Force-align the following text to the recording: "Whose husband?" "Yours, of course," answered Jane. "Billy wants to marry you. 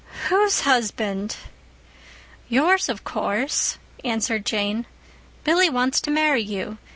"Whose 0.29 0.61
husband?" 0.61 1.37
"Yours, 2.49 2.89
of 2.89 3.03
course," 3.03 3.77
answered 4.03 4.47
Jane. 4.47 4.87
"Billy 5.43 5.69
wants 5.69 6.01
to 6.01 6.09
marry 6.09 6.41
you. 6.41 6.79